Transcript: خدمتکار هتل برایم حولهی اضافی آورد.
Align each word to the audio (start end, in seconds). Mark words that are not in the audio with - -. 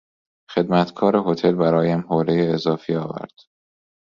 خدمتکار 0.53 1.13
هتل 1.27 1.53
برایم 1.55 1.99
حولهی 1.99 2.47
اضافی 2.47 2.95
آورد. 2.95 3.31